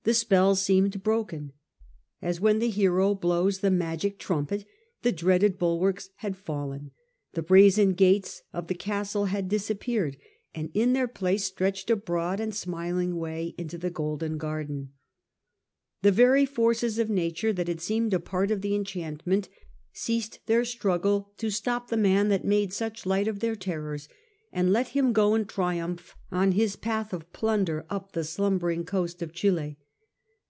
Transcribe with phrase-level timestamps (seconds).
[0.00, 1.54] ^ The spell seemed broken.
[2.20, 4.66] As when the hero blows the magic trumpet,
[5.00, 6.90] the dreaded bulwarks had fallen,
[7.32, 10.18] the brazen gates of the castle had disappeared,
[10.54, 14.92] and in their place stretched a broad and smiling way into the golden garden.
[16.02, 19.48] The very forces of Nature that had seemed a part of the enchantment
[19.94, 24.10] ceased their struggle to stop the man that made such light of their terrors,
[24.52, 29.22] and let him go in triumph on his path of plunder up the slumbering coast
[29.22, 29.78] of Chili.